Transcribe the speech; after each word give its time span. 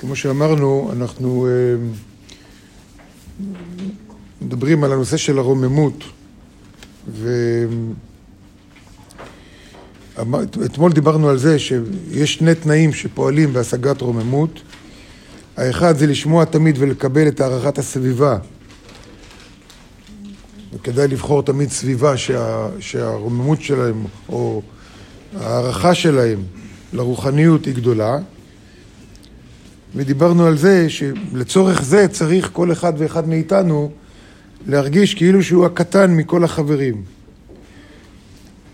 כמו 0.00 0.16
שאמרנו, 0.16 0.90
אנחנו 0.92 1.46
אה, 1.46 1.76
מדברים 4.42 4.84
על 4.84 4.92
הנושא 4.92 5.16
של 5.16 5.38
הרוממות, 5.38 6.04
ואתמול 10.16 10.92
דיברנו 10.92 11.28
על 11.28 11.38
זה 11.38 11.58
שיש 11.58 12.34
שני 12.34 12.54
תנאים 12.54 12.92
שפועלים 12.92 13.52
בהשגת 13.52 14.00
רוממות. 14.00 14.60
האחד 15.56 15.96
זה 15.96 16.06
לשמוע 16.06 16.44
תמיד 16.44 16.76
ולקבל 16.78 17.28
את 17.28 17.40
הערכת 17.40 17.78
הסביבה. 17.78 18.38
וכדאי 20.74 21.08
לבחור 21.08 21.42
תמיד 21.42 21.70
סביבה 21.70 22.16
שה, 22.16 22.68
שהרוממות 22.80 23.62
שלהם 23.62 24.04
או 24.28 24.62
ההערכה 25.36 25.94
שלהם 25.94 26.42
לרוחניות 26.92 27.64
היא 27.64 27.74
גדולה. 27.74 28.18
ודיברנו 29.96 30.46
על 30.46 30.56
זה 30.56 30.86
שלצורך 30.90 31.82
זה 31.82 32.08
צריך 32.08 32.50
כל 32.52 32.72
אחד 32.72 32.92
ואחד 32.98 33.28
מאיתנו 33.28 33.90
להרגיש 34.66 35.14
כאילו 35.14 35.42
שהוא 35.42 35.66
הקטן 35.66 36.16
מכל 36.16 36.44
החברים. 36.44 37.02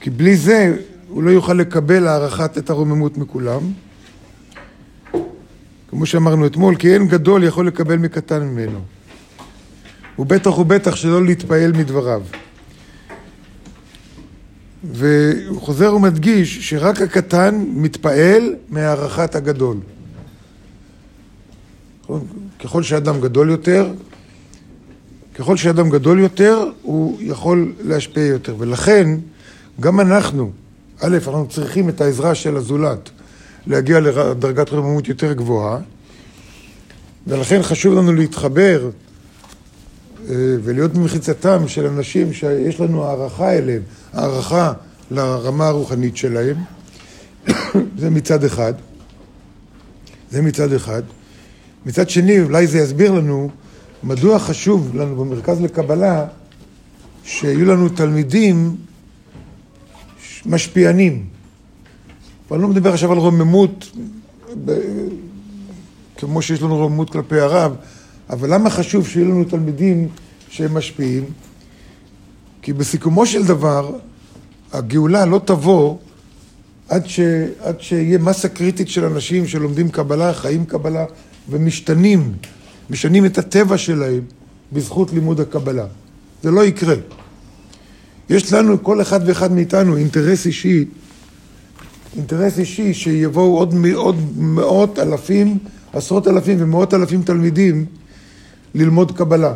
כי 0.01 0.11
בלי 0.11 0.37
זה 0.37 0.77
הוא 1.09 1.23
לא 1.23 1.31
יוכל 1.31 1.53
לקבל 1.53 2.07
הערכת 2.07 2.59
את 2.59 2.71
הרוממות 2.71 3.19
מכולם. 3.19 3.61
כמו 5.91 6.07
שאמרנו 6.07 6.47
אתמול, 6.47 6.77
כי 6.77 6.95
אין 6.95 7.09
גדול 7.09 7.45
יכול 7.45 7.67
לקבל 7.67 7.97
מקטן 7.97 8.43
ממנו. 8.43 8.81
ובטח 10.19 10.59
ובטח 10.59 10.97
שלא 10.97 11.25
להתפעל 11.25 11.73
מדבריו. 11.73 12.23
והוא 14.93 15.61
חוזר 15.61 15.95
ומדגיש 15.95 16.71
שרק 16.71 17.03
הקטן 17.03 17.65
מתפעל 17.69 18.55
מהערכת 18.69 19.35
הגדול. 19.35 19.77
ככל 22.65 22.83
שאדם 22.83 23.21
גדול 23.21 23.51
יותר, 23.51 23.93
ככל 25.35 25.57
שאדם 25.57 25.91
גדול 25.91 26.19
יותר, 26.19 26.71
הוא 26.83 27.19
יכול 27.21 27.73
להשפיע 27.85 28.27
יותר. 28.27 28.55
ולכן, 28.59 29.09
גם 29.81 30.01
אנחנו, 30.01 30.51
א', 31.01 31.19
אנחנו 31.27 31.49
צריכים 31.49 31.89
את 31.89 32.01
העזרה 32.01 32.35
של 32.35 32.57
הזולת 32.57 33.11
להגיע 33.67 34.01
לדרגת 34.01 34.71
רוממות 34.71 35.09
יותר 35.09 35.33
גבוהה, 35.33 35.79
ולכן 37.27 37.63
חשוב 37.63 37.95
לנו 37.95 38.13
להתחבר 38.13 38.91
אה, 40.29 40.35
ולהיות 40.63 40.93
במחיצתם 40.93 41.69
של 41.69 41.87
אנשים 41.87 42.33
שיש 42.33 42.81
לנו 42.81 43.05
הערכה 43.05 43.53
אליהם, 43.53 43.83
הערכה 44.13 44.73
לרמה 45.11 45.67
הרוחנית 45.67 46.17
שלהם. 46.17 46.57
זה 48.01 48.11
מצד 48.11 48.45
אחד. 48.45 48.75
זה 50.31 50.43
מצד 50.43 50.73
אחד. 50.73 51.03
מצד 51.87 52.11
שני, 52.11 52.41
אולי 52.41 52.67
זה 52.67 52.79
יסביר 52.79 53.13
לנו 53.13 53.51
מדוע 54.03 54.39
חשוב 54.39 54.97
לנו 54.97 55.17
במרכז 55.17 55.61
לקבלה 55.61 56.27
שיהיו 57.25 57.65
לנו 57.65 57.89
תלמידים 57.89 58.77
משפיענים. 60.47 61.27
אני 62.53 62.63
לא 62.63 62.69
מדבר 62.69 62.93
עכשיו 62.93 63.13
על 63.13 63.19
רוממות, 63.19 63.93
כמו 66.17 66.43
שיש 66.43 66.63
לנו 66.63 66.77
רוממות 66.77 67.11
כלפי 67.11 67.41
הרב, 67.41 67.77
אבל 68.31 68.55
למה 68.55 68.71
חשוב 68.71 69.09
שיהיו 69.09 69.29
לנו 69.29 69.45
תלמידים 69.45 70.09
שהם 70.49 70.75
משפיעים? 70.75 71.25
כי 72.63 72.73
בסיכומו 72.73 73.27
של 73.27 73.45
דבר, 73.47 73.97
הגאולה 74.73 75.27
לא 75.27 75.41
תבוא 75.45 75.97
עד, 76.89 77.07
ש, 77.07 77.21
עד 77.61 77.81
שיהיה 77.81 78.19
מסה 78.19 78.49
קריטית 78.49 78.89
של 78.89 79.05
אנשים 79.05 79.47
שלומדים 79.47 79.89
קבלה, 79.89 80.35
חיים 80.35 80.65
קבלה 80.65 81.05
ומשתנים, 81.49 82.33
משנים 82.91 83.27
את 83.27 83.39
הטבע 83.39 83.79
שלהם 83.79 84.21
בזכות 84.73 85.13
לימוד 85.13 85.41
הקבלה. 85.41 85.87
זה 86.43 86.51
לא 86.51 86.65
יקרה. 86.65 86.95
יש 88.31 88.53
לנו, 88.53 88.83
כל 88.83 89.03
אחד 89.03 89.21
ואחד 89.27 89.53
מאיתנו, 89.53 89.97
אינטרס 89.97 90.47
אישי, 90.47 90.85
אינטרס 92.17 92.59
אישי 92.59 92.95
שיבואו 92.95 93.59
עוד, 93.59 93.75
עוד 93.95 94.17
מאות 94.37 94.99
אלפים, 94.99 95.59
עשרות 95.93 96.29
אלפים 96.29 96.57
ומאות 96.61 96.95
אלפים 96.95 97.23
תלמידים 97.23 97.87
ללמוד 98.75 99.17
קבלה. 99.17 99.55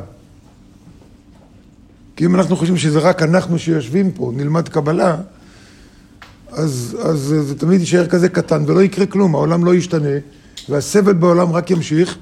כי 2.16 2.24
אם 2.24 2.34
אנחנו 2.34 2.56
חושבים 2.56 2.76
שזה 2.76 2.98
רק 2.98 3.22
אנחנו 3.22 3.58
שיושבים 3.58 4.10
פה, 4.10 4.32
נלמד 4.36 4.68
קבלה, 4.68 5.16
אז, 6.52 6.96
אז 7.02 7.18
זה 7.18 7.58
תמיד 7.58 7.80
יישאר 7.80 8.06
כזה 8.06 8.28
קטן 8.28 8.64
ולא 8.66 8.82
יקרה 8.82 9.06
כלום, 9.06 9.34
העולם 9.34 9.64
לא 9.64 9.74
ישתנה 9.74 10.18
והסבל 10.70 11.12
בעולם 11.12 11.52
רק 11.52 11.70
ימשיך 11.70 12.18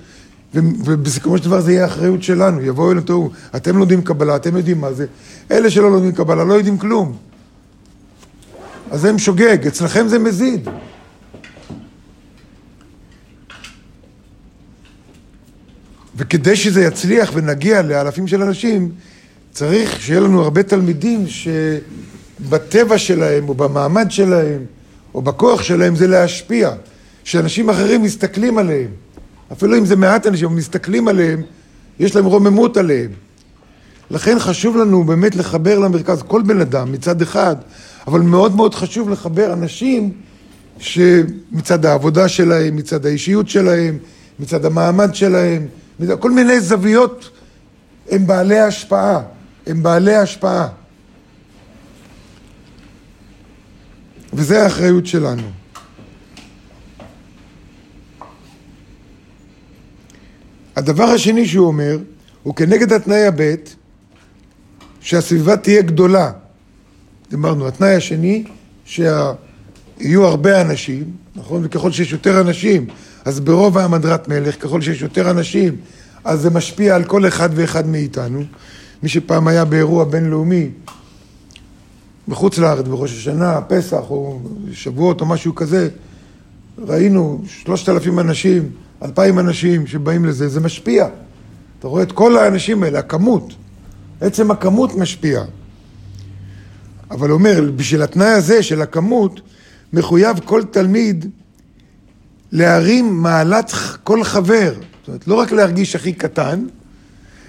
ובסיכומו 0.54 1.38
של 1.38 1.44
דבר 1.44 1.60
זה 1.60 1.72
יהיה 1.72 1.86
אחריות 1.86 2.22
שלנו, 2.22 2.62
יבואו 2.62 2.90
אלינו, 2.90 3.06
תראו, 3.06 3.30
אתם 3.56 3.78
לומדים 3.78 4.02
קבלה, 4.02 4.36
אתם 4.36 4.56
יודעים 4.56 4.80
מה 4.80 4.92
זה, 4.92 5.06
אלה 5.50 5.70
שלא 5.70 5.90
לומדים 5.90 6.12
קבלה 6.12 6.44
לא 6.44 6.54
יודעים 6.54 6.78
כלום. 6.78 7.16
אז 8.90 9.00
זה 9.00 9.18
שוגג, 9.18 9.66
אצלכם 9.66 10.08
זה 10.08 10.18
מזיד. 10.18 10.68
וכדי 16.16 16.56
שזה 16.56 16.82
יצליח 16.82 17.30
ונגיע 17.34 17.82
לאלפים 17.82 18.28
של 18.28 18.42
אנשים, 18.42 18.92
צריך 19.52 20.00
שיהיה 20.00 20.20
לנו 20.20 20.42
הרבה 20.42 20.62
תלמידים 20.62 21.24
שבטבע 21.26 22.98
שלהם, 22.98 23.48
או 23.48 23.54
במעמד 23.54 24.10
שלהם, 24.10 24.64
או 25.14 25.22
בכוח 25.22 25.62
שלהם, 25.62 25.96
זה 25.96 26.06
להשפיע. 26.06 26.70
שאנשים 27.26 27.70
אחרים 27.70 28.02
מסתכלים 28.02 28.58
עליהם. 28.58 28.90
אפילו 29.52 29.78
אם 29.78 29.86
זה 29.86 29.96
מעט 29.96 30.26
אנשים, 30.26 30.56
מסתכלים 30.56 31.08
עליהם, 31.08 31.42
יש 31.98 32.16
להם 32.16 32.24
רוממות 32.24 32.76
עליהם. 32.76 33.10
לכן 34.10 34.38
חשוב 34.38 34.76
לנו 34.76 35.04
באמת 35.04 35.36
לחבר 35.36 35.78
למרכז 35.78 36.22
כל 36.22 36.42
בן 36.42 36.60
אדם 36.60 36.92
מצד 36.92 37.22
אחד, 37.22 37.56
אבל 38.06 38.20
מאוד 38.20 38.56
מאוד 38.56 38.74
חשוב 38.74 39.10
לחבר 39.10 39.52
אנשים 39.52 40.12
שמצד 40.78 41.86
העבודה 41.86 42.28
שלהם, 42.28 42.76
מצד 42.76 43.06
האישיות 43.06 43.48
שלהם, 43.48 43.98
מצד 44.38 44.64
המעמד 44.64 45.14
שלהם, 45.14 45.66
כל 46.20 46.30
מיני 46.30 46.60
זוויות 46.60 47.30
הם 48.10 48.26
בעלי 48.26 48.60
השפעה, 48.60 49.20
הם 49.66 49.82
בעלי 49.82 50.16
השפעה. 50.16 50.68
וזה 54.32 54.62
האחריות 54.62 55.06
שלנו. 55.06 55.65
הדבר 60.76 61.04
השני 61.04 61.46
שהוא 61.46 61.66
אומר, 61.66 61.98
הוא 62.42 62.54
כנגד 62.54 62.92
התנאי 62.92 63.26
הבית, 63.26 63.76
שהסביבה 65.00 65.56
תהיה 65.56 65.82
גדולה. 65.82 66.30
דיברנו, 67.30 67.68
התנאי 67.68 67.94
השני, 67.94 68.44
שיהיו 68.84 70.24
הרבה 70.24 70.60
אנשים, 70.60 71.04
נכון? 71.36 71.62
וככל 71.64 71.92
שיש 71.92 72.12
יותר 72.12 72.40
אנשים, 72.40 72.86
אז 73.24 73.40
ברוב 73.40 73.78
העמדרת 73.78 74.28
מלך, 74.28 74.62
ככל 74.62 74.80
שיש 74.80 75.02
יותר 75.02 75.30
אנשים, 75.30 75.76
אז 76.24 76.40
זה 76.40 76.50
משפיע 76.50 76.96
על 76.96 77.04
כל 77.04 77.26
אחד 77.26 77.48
ואחד 77.54 77.86
מאיתנו. 77.86 78.44
מי 79.02 79.08
שפעם 79.08 79.48
היה 79.48 79.64
באירוע 79.64 80.04
בינלאומי, 80.04 80.70
בחוץ 82.28 82.58
לארץ, 82.58 82.86
בראש 82.88 83.12
השנה, 83.12 83.60
פסח, 83.60 84.02
או 84.10 84.40
שבועות, 84.72 85.20
או 85.20 85.26
משהו 85.26 85.54
כזה, 85.54 85.88
ראינו 86.78 87.42
שלושת 87.46 87.88
אלפים 87.88 88.18
אנשים, 88.18 88.70
אלפיים 89.02 89.38
אנשים 89.38 89.86
שבאים 89.86 90.24
לזה, 90.24 90.48
זה 90.48 90.60
משפיע. 90.60 91.08
אתה 91.78 91.88
רואה 91.88 92.02
את 92.02 92.12
כל 92.12 92.38
האנשים 92.38 92.82
האלה, 92.82 92.98
הכמות. 92.98 93.52
עצם 94.20 94.50
הכמות 94.50 94.94
משפיע. 94.94 95.44
אבל 97.10 97.30
אומר, 97.30 97.70
בשביל 97.76 98.02
התנאי 98.02 98.26
הזה 98.26 98.62
של 98.62 98.82
הכמות, 98.82 99.40
מחויב 99.92 100.40
כל 100.44 100.62
תלמיד 100.64 101.30
להרים 102.52 103.22
מעלת 103.22 103.72
כל 104.04 104.24
חבר. 104.24 104.74
זאת 104.74 105.08
אומרת, 105.08 105.28
לא 105.28 105.34
רק 105.34 105.52
להרגיש 105.52 105.96
הכי 105.96 106.12
קטן, 106.12 106.66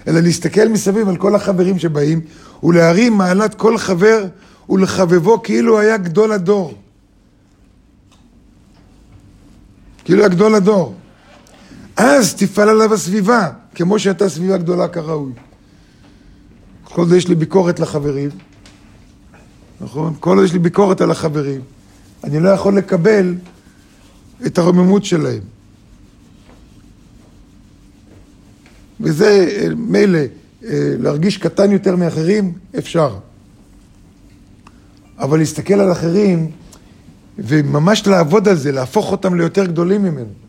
אלא 0.06 0.20
להסתכל 0.20 0.68
מסביב 0.68 1.08
על 1.08 1.16
כל 1.16 1.34
החברים 1.34 1.78
שבאים, 1.78 2.20
ולהרים 2.62 3.12
מעלת 3.12 3.54
כל 3.54 3.78
חבר 3.78 4.24
ולחבבו 4.70 5.42
כאילו 5.42 5.78
היה 5.78 5.96
גדול 5.96 6.32
הדור. 6.32 6.74
כאילו 10.04 10.20
היה 10.20 10.28
גדול 10.28 10.54
הדור. 10.54 10.94
אז 11.98 12.34
תפעל 12.34 12.68
עליו 12.68 12.94
הסביבה, 12.94 13.50
כמו 13.74 13.98
שהייתה 13.98 14.28
סביבה 14.28 14.56
גדולה 14.56 14.88
כראוי. 14.88 15.32
כל 16.84 17.06
זה 17.08 17.16
יש 17.16 17.28
לי 17.28 17.34
ביקורת 17.34 17.80
לחברים, 17.80 18.30
נכון? 19.80 20.14
כל 20.20 20.38
זה 20.38 20.44
יש 20.44 20.52
לי 20.52 20.58
ביקורת 20.58 21.00
על 21.00 21.10
החברים. 21.10 21.60
אני 22.24 22.40
לא 22.40 22.48
יכול 22.48 22.78
לקבל 22.78 23.34
את 24.46 24.58
הרוממות 24.58 25.04
שלהם. 25.04 25.40
וזה 29.00 29.48
מילא, 29.76 30.18
אה, 30.18 30.94
להרגיש 30.98 31.36
קטן 31.36 31.72
יותר 31.72 31.96
מאחרים, 31.96 32.52
אפשר. 32.78 33.18
אבל 35.18 35.38
להסתכל 35.38 35.74
על 35.74 35.92
אחרים 35.92 36.50
וממש 37.38 38.06
לעבוד 38.06 38.48
על 38.48 38.56
זה, 38.56 38.72
להפוך 38.72 39.12
אותם 39.12 39.34
ליותר 39.34 39.66
גדולים 39.66 40.02
ממנו. 40.02 40.47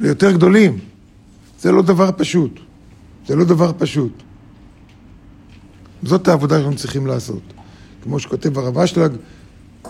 ליותר 0.00 0.32
גדולים. 0.32 0.78
זה 1.60 1.72
לא 1.72 1.82
דבר 1.82 2.10
פשוט. 2.16 2.60
זה 3.26 3.36
לא 3.36 3.44
דבר 3.44 3.72
פשוט. 3.78 4.22
זאת 6.02 6.28
העבודה 6.28 6.58
שאנחנו 6.58 6.76
צריכים 6.76 7.06
לעשות. 7.06 7.42
כמו 8.02 8.20
שכותב 8.20 8.58
הרב 8.58 8.78
אשלג, 8.78 9.12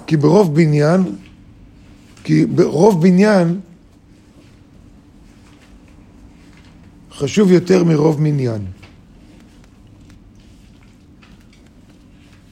כי 0.06 0.16
ברוב 0.16 0.54
בניין, 0.54 1.16
כי 2.25 2.46
ברוב 2.46 3.02
בניין 3.02 3.60
חשוב 7.12 7.52
יותר 7.52 7.84
מרוב 7.84 8.22
מניין. 8.22 8.66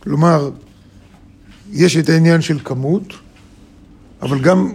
כלומר, 0.03 0.51
יש 1.73 1.97
את 1.97 2.09
העניין 2.09 2.43
של 2.43 2.59
כמות, 2.59 3.15
אבל 4.23 4.41
גם, 4.41 4.73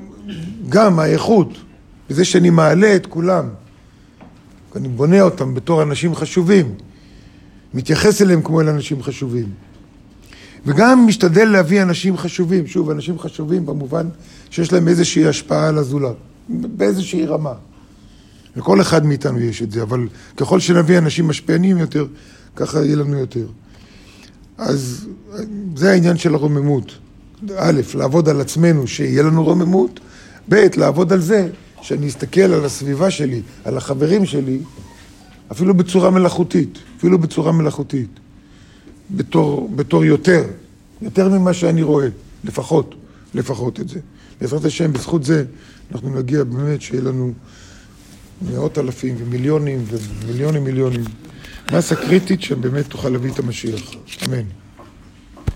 גם 0.70 1.00
האיכות, 1.00 1.50
בזה 2.10 2.26
שאני 2.26 2.50
מעלה 2.50 2.96
את 2.96 3.06
כולם, 3.06 3.50
אני 4.76 4.88
בונה 4.88 5.22
אותם 5.22 5.54
בתור 5.54 5.84
אנשים 5.84 6.16
חשובים, 6.16 6.76
מתייחס 7.74 8.22
אליהם 8.22 8.42
כמו 8.42 8.62
אל 8.62 8.70
אנשים 8.70 9.04
חשובים. 9.04 9.50
וגם 10.66 11.08
משתדל 11.08 11.46
להביא 11.46 11.82
אנשים 11.82 12.18
חשובים, 12.18 12.68
שוב, 12.68 12.90
אנשים 12.90 13.20
חשובים 13.20 13.66
במובן 13.66 14.08
שיש 14.50 14.74
להם 14.74 14.88
איזושהי 14.88 15.28
השפעה 15.28 15.68
על 15.68 15.78
הזולת, 15.78 16.16
באיזושהי 16.50 17.26
רמה. 17.26 17.54
לכל 18.56 18.82
אחד 18.82 19.06
מאיתנו 19.06 19.40
יש 19.40 19.62
את 19.62 19.72
זה, 19.72 19.82
אבל 19.82 20.08
ככל 20.38 20.60
שנביא 20.60 20.98
אנשים 20.98 21.28
משפיענים 21.28 21.78
יותר, 21.78 22.06
ככה 22.56 22.86
יהיה 22.86 22.96
לנו 22.96 23.18
יותר. 23.18 23.46
אז 24.58 25.08
זה 25.76 25.92
העניין 25.92 26.18
של 26.18 26.34
הרוממות. 26.34 26.92
א', 27.58 27.82
לעבוד 27.96 28.30
על 28.30 28.42
עצמנו, 28.42 28.88
שיהיה 28.88 29.24
לנו 29.24 29.44
רוממות, 29.44 30.00
ב', 30.50 30.56
לעבוד 30.78 31.14
על 31.14 31.22
זה, 31.22 31.50
שאני 31.86 32.08
אסתכל 32.08 32.42
על 32.42 32.66
הסביבה 32.66 33.12
שלי, 33.12 33.42
על 33.64 33.78
החברים 33.78 34.26
שלי, 34.26 34.60
אפילו 35.52 35.74
בצורה 35.74 36.10
מלאכותית, 36.10 36.80
אפילו 36.98 37.20
בצורה 37.20 37.52
מלאכותית, 37.52 38.10
בתור, 39.12 39.70
בתור 39.76 40.06
יותר, 40.06 40.44
יותר 41.02 41.30
ממה 41.30 41.54
שאני 41.54 41.84
רואה, 41.84 42.08
לפחות, 42.44 42.96
לפחות 43.34 43.80
את 43.80 43.90
זה. 43.90 44.00
בעזרת 44.42 44.66
השם, 44.66 44.94
בזכות 44.94 45.24
זה, 45.24 45.46
אנחנו 45.92 46.20
נגיע 46.20 46.44
באמת 46.44 46.82
שיהיה 46.82 47.02
לנו 47.02 47.34
מאות 48.42 48.78
אלפים 48.78 49.16
ומיליונים 49.20 49.86
ומיליונים 49.88 50.64
מיליונים. 50.64 51.04
מסה 51.74 51.96
קריטית 51.96 52.42
שבאמת 52.42 52.88
תוכל 52.90 53.10
להביא 53.10 53.32
את 53.32 53.40
המשיח. 53.40 53.92
אמן. 54.26 54.65